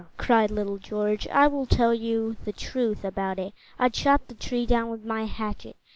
cried 0.17 0.49
little 0.49 0.79
George. 0.79 1.27
"I 1.27 1.45
will 1.45 1.67
tell 1.67 1.93
you 1.93 2.35
the 2.43 2.51
truth 2.51 3.05
about 3.05 3.37
it. 3.37 3.53
I 3.77 3.89
chopped 3.89 4.29
the 4.29 4.33
tree 4.33 4.65
down 4.65 4.89
with 4.89 5.05
my 5.05 5.25
hatchet." 5.25 5.75